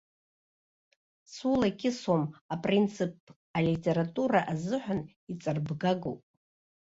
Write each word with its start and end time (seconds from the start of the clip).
Сулакьысуам 1.33 2.23
апринцип 2.53 3.13
алитература 3.57 4.39
азыҳәан 4.51 4.99
иҵарбгагоуп. 5.31 6.23